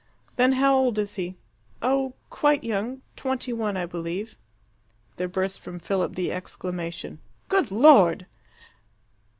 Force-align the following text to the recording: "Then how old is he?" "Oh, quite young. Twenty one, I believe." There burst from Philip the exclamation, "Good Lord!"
"Then 0.35 0.53
how 0.53 0.75
old 0.75 0.97
is 0.97 1.13
he?" 1.13 1.35
"Oh, 1.79 2.15
quite 2.31 2.63
young. 2.63 3.03
Twenty 3.15 3.53
one, 3.53 3.77
I 3.77 3.85
believe." 3.85 4.35
There 5.17 5.27
burst 5.27 5.59
from 5.59 5.77
Philip 5.77 6.15
the 6.15 6.31
exclamation, 6.31 7.19
"Good 7.49 7.69
Lord!" 7.69 8.25